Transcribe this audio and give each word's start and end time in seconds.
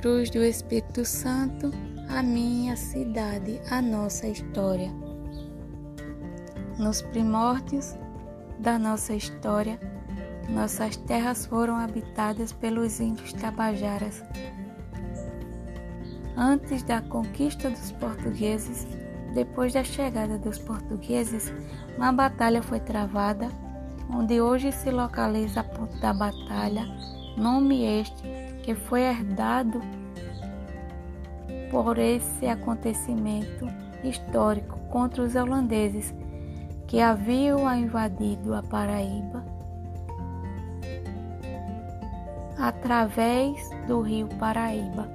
Cruz 0.00 0.30
do 0.30 0.42
Espírito 0.42 1.04
Santo, 1.04 1.70
a 2.08 2.22
minha 2.22 2.74
cidade, 2.74 3.60
a 3.70 3.82
nossa 3.82 4.26
história. 4.26 4.90
Nos 6.78 7.02
primórdios 7.02 7.94
da 8.58 8.78
nossa 8.78 9.12
história, 9.12 9.78
nossas 10.48 10.96
terras 10.96 11.44
foram 11.44 11.76
habitadas 11.76 12.50
pelos 12.50 12.98
índios 12.98 13.34
tabajaras. 13.34 14.24
Antes 16.34 16.82
da 16.82 17.02
conquista 17.02 17.68
dos 17.68 17.92
portugueses, 17.92 18.86
depois 19.34 19.74
da 19.74 19.84
chegada 19.84 20.38
dos 20.38 20.56
portugueses, 20.56 21.52
uma 21.98 22.10
batalha 22.10 22.62
foi 22.62 22.80
travada, 22.80 23.50
onde 24.08 24.40
hoje 24.40 24.72
se 24.72 24.90
localiza 24.90 25.60
a 25.60 25.64
Ponte 25.64 26.00
da 26.00 26.14
Batalha, 26.14 26.86
nome 27.36 27.84
este 27.84 28.50
que 28.62 28.74
foi 28.74 29.02
herdado 29.02 29.80
por 31.70 31.98
esse 31.98 32.46
acontecimento 32.46 33.66
histórico 34.02 34.78
contra 34.90 35.22
os 35.22 35.34
holandeses 35.34 36.14
que 36.86 37.00
haviam 37.00 37.72
invadido 37.74 38.54
a 38.54 38.62
Paraíba 38.62 39.44
através 42.60 43.70
do 43.86 44.00
rio 44.02 44.28
Paraíba. 44.38 45.08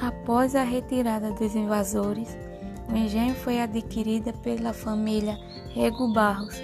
Após 0.00 0.56
a 0.56 0.64
retirada 0.64 1.30
dos 1.30 1.54
invasores, 1.54 2.36
o 2.92 2.96
engenho 2.96 3.34
foi 3.36 3.60
adquirido 3.60 4.32
pela 4.38 4.72
família 4.72 5.38
Rego 5.72 6.12
Barros, 6.12 6.60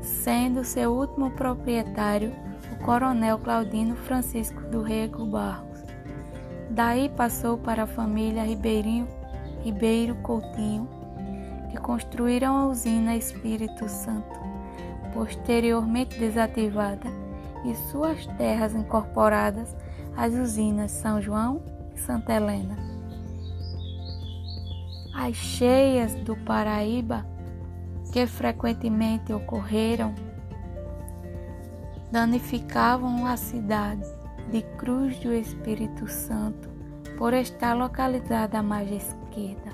sendo 0.00 0.64
seu 0.64 0.92
último 0.92 1.30
proprietário 1.32 2.34
coronel 2.84 3.38
Claudino 3.38 3.96
Francisco 3.96 4.60
do 4.68 4.82
Rego 4.82 5.24
Barros. 5.24 5.82
Daí 6.68 7.08
passou 7.08 7.56
para 7.56 7.84
a 7.84 7.86
família 7.86 8.44
Ribeirinho, 8.44 9.08
Ribeiro 9.62 10.14
Coutinho, 10.16 10.86
que 11.70 11.78
construíram 11.78 12.54
a 12.54 12.66
usina 12.66 13.16
Espírito 13.16 13.88
Santo, 13.88 14.38
posteriormente 15.14 16.18
desativada, 16.18 17.08
e 17.64 17.74
suas 17.90 18.26
terras 18.36 18.74
incorporadas 18.74 19.74
às 20.14 20.34
usinas 20.34 20.90
São 20.90 21.22
João 21.22 21.62
e 21.94 21.98
Santa 21.98 22.34
Helena. 22.34 22.76
As 25.14 25.34
cheias 25.34 26.14
do 26.16 26.36
Paraíba 26.36 27.24
que 28.12 28.26
frequentemente 28.26 29.32
ocorreram 29.32 30.14
danificavam 32.14 33.26
a 33.26 33.36
cidade 33.36 34.08
de 34.52 34.62
Cruz 34.78 35.18
do 35.18 35.34
Espírito 35.34 36.06
Santo 36.06 36.70
por 37.18 37.34
estar 37.34 37.74
localizada 37.74 38.60
à 38.60 38.62
margem 38.62 38.98
esquerda. 38.98 39.72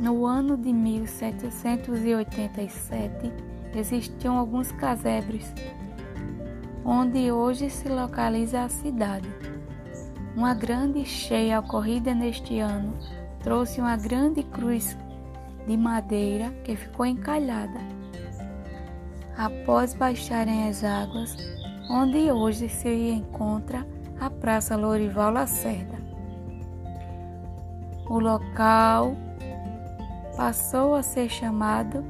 No 0.00 0.24
ano 0.24 0.56
de 0.56 0.72
1787 0.72 3.30
existiam 3.74 4.38
alguns 4.38 4.72
casebres 4.72 5.52
onde 6.82 7.30
hoje 7.30 7.68
se 7.68 7.90
localiza 7.90 8.62
a 8.62 8.70
cidade. 8.70 9.28
Uma 10.34 10.54
grande 10.54 11.04
cheia 11.04 11.60
ocorrida 11.60 12.14
neste 12.14 12.58
ano 12.58 12.94
trouxe 13.42 13.82
uma 13.82 13.98
grande 13.98 14.42
cruz 14.44 14.96
de 15.66 15.76
madeira 15.76 16.50
que 16.64 16.74
ficou 16.74 17.04
encalhada. 17.04 17.93
Após 19.36 19.94
baixarem 19.94 20.68
as 20.68 20.84
águas, 20.84 21.36
onde 21.90 22.30
hoje 22.30 22.68
se 22.68 22.88
encontra 22.88 23.86
a 24.20 24.30
Praça 24.30 24.76
Lorival 24.76 25.32
Lacerda. 25.32 25.98
O 28.08 28.18
local 28.18 29.16
passou 30.36 30.94
a 30.94 31.02
ser 31.02 31.28
chamado 31.28 32.04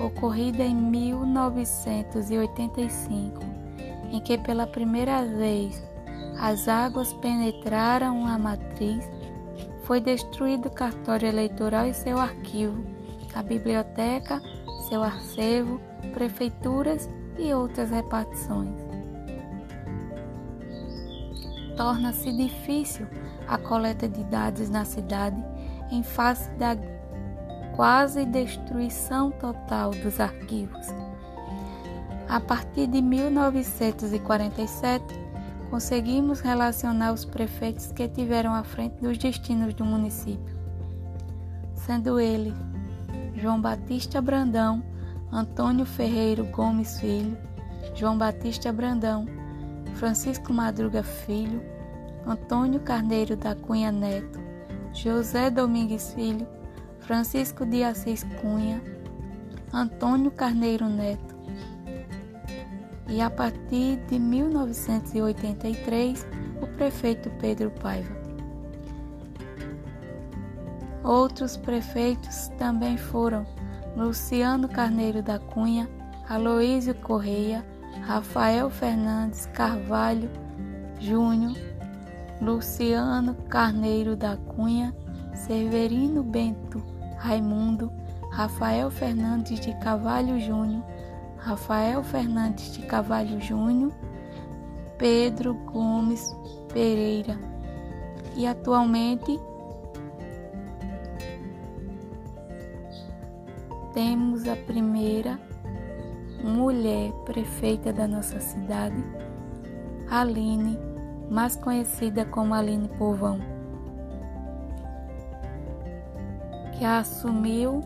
ocorrida 0.00 0.64
em 0.64 0.74
1985, 0.74 3.40
em 4.10 4.18
que 4.20 4.38
pela 4.38 4.66
primeira 4.66 5.22
vez 5.24 5.86
as 6.40 6.66
águas 6.66 7.12
penetraram 7.14 8.26
a 8.26 8.38
matriz, 8.38 9.06
foi 9.84 10.00
destruído 10.00 10.68
o 10.68 10.70
cartório 10.70 11.28
eleitoral 11.28 11.86
e 11.86 11.94
seu 11.94 12.18
arquivo, 12.18 12.82
a 13.34 13.42
biblioteca, 13.42 14.40
seu 14.88 15.02
acervo, 15.02 15.80
prefeituras 16.12 17.10
e 17.38 17.52
outras 17.52 17.90
repartições. 17.90 18.70
Torna-se 21.76 22.32
difícil 22.32 23.06
a 23.48 23.58
coleta 23.58 24.08
de 24.08 24.22
dados 24.24 24.70
na 24.70 24.84
cidade 24.84 25.36
em 25.90 26.02
face 26.02 26.50
da 26.52 26.76
quase 27.74 28.24
destruição 28.24 29.30
total 29.32 29.90
dos 29.90 30.20
arquivos. 30.20 30.86
A 32.28 32.38
partir 32.40 32.86
de 32.86 33.02
1947, 33.02 35.04
conseguimos 35.70 36.40
relacionar 36.40 37.12
os 37.12 37.24
prefeitos 37.24 37.90
que 37.92 38.06
tiveram 38.08 38.54
à 38.54 38.62
frente 38.62 39.00
dos 39.00 39.18
destinos 39.18 39.74
do 39.74 39.84
município, 39.84 40.56
sendo 41.74 42.20
ele 42.20 42.54
João 43.36 43.60
Batista 43.60 44.22
Brandão, 44.22 44.82
Antônio 45.32 45.84
Ferreiro 45.84 46.44
Gomes 46.44 47.00
Filho, 47.00 47.36
João 47.94 48.16
Batista 48.16 48.72
Brandão, 48.72 49.26
Francisco 49.94 50.52
Madruga 50.52 51.02
Filho, 51.02 51.60
Antônio 52.26 52.80
Carneiro 52.80 53.36
da 53.36 53.54
Cunha 53.54 53.92
Neto, 53.92 54.40
José 54.92 55.50
Domingues 55.50 56.14
Filho, 56.14 56.46
Francisco 57.00 57.66
de 57.66 57.82
Assis 57.82 58.24
Cunha, 58.40 58.80
Antônio 59.72 60.30
Carneiro 60.30 60.88
Neto, 60.88 61.34
e 63.08 63.20
a 63.20 63.28
partir 63.28 63.96
de 64.08 64.16
1983 64.18 66.26
o 66.62 66.66
prefeito 66.66 67.28
Pedro 67.40 67.70
Paiva. 67.72 68.23
Outros 71.04 71.54
prefeitos 71.58 72.48
também 72.56 72.96
foram 72.96 73.46
Luciano 73.94 74.66
Carneiro 74.66 75.22
da 75.22 75.38
Cunha, 75.38 75.86
Aloísio 76.26 76.94
Correia, 76.94 77.62
Rafael 78.00 78.70
Fernandes 78.70 79.44
Carvalho, 79.52 80.30
Júnior, 80.98 81.54
Luciano 82.40 83.34
Carneiro 83.50 84.16
da 84.16 84.38
Cunha, 84.38 84.96
Severino 85.34 86.22
Bento 86.22 86.82
Raimundo, 87.18 87.92
Rafael 88.32 88.90
Fernandes 88.90 89.60
de 89.60 89.74
Cavalho 89.80 90.40
Júnior, 90.40 90.82
Rafael 91.36 92.02
Fernandes 92.02 92.72
de 92.72 92.80
Cavalho 92.86 93.38
Júnior, 93.42 93.92
Pedro 94.96 95.52
Gomes 95.52 96.34
Pereira. 96.72 97.38
E 98.34 98.46
atualmente 98.46 99.38
temos 103.94 104.46
a 104.48 104.56
primeira 104.56 105.38
mulher 106.42 107.12
prefeita 107.24 107.92
da 107.92 108.08
nossa 108.08 108.40
cidade, 108.40 108.96
Aline, 110.10 110.76
mais 111.30 111.54
conhecida 111.56 112.26
como 112.26 112.52
Aline 112.52 112.88
Povão, 112.98 113.38
que 116.76 116.84
assumiu 116.84 117.80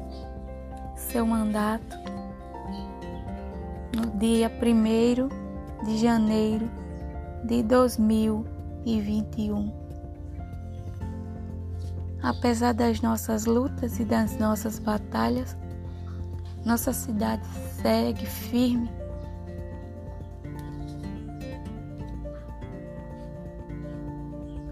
seu 0.96 1.26
mandato 1.26 1.98
no 3.94 4.06
dia 4.18 4.50
1 4.50 5.28
de 5.84 5.98
janeiro 5.98 6.70
de 7.44 7.62
2021. 7.62 9.70
Apesar 12.20 12.74
das 12.74 13.00
nossas 13.00 13.44
lutas 13.44 14.00
e 14.00 14.04
das 14.04 14.36
nossas 14.38 14.80
batalhas, 14.80 15.56
nossa 16.68 16.92
cidade 16.92 17.42
segue 17.80 18.26
firme. 18.26 18.90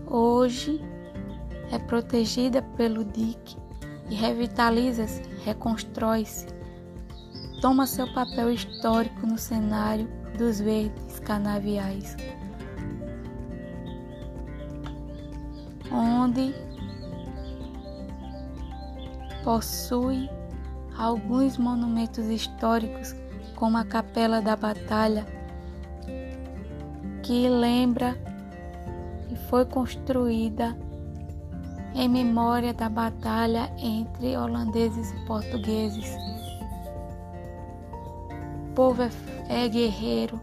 Hoje 0.06 0.78
é 1.72 1.78
protegida 1.78 2.60
pelo 2.76 3.02
DIC 3.02 3.56
e 4.10 4.14
revitaliza-se, 4.14 5.22
reconstrói-se, 5.42 6.46
toma 7.62 7.86
seu 7.86 8.12
papel 8.12 8.52
histórico 8.52 9.26
no 9.26 9.38
cenário 9.38 10.06
dos 10.36 10.60
verdes 10.60 11.18
canaviais, 11.20 12.14
onde 15.90 16.54
possui 19.42 20.35
alguns 20.98 21.58
monumentos 21.58 22.26
históricos, 22.26 23.14
como 23.54 23.78
a 23.78 23.84
Capela 23.84 24.40
da 24.40 24.56
Batalha, 24.56 25.26
que 27.22 27.48
lembra 27.48 28.16
e 29.30 29.36
foi 29.48 29.64
construída 29.64 30.76
em 31.94 32.08
memória 32.08 32.74
da 32.74 32.88
batalha 32.88 33.72
entre 33.78 34.36
holandeses 34.36 35.10
e 35.12 35.26
portugueses. 35.26 36.14
O 38.68 38.74
povo 38.74 39.02
é, 39.02 39.10
é 39.48 39.68
guerreiro, 39.68 40.38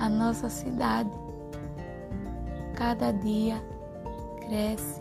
a 0.00 0.08
nossa 0.08 0.48
cidade 0.48 1.10
cada 2.74 3.12
dia 3.12 3.62
cresce 4.40 5.00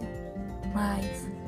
mais. 0.74 1.43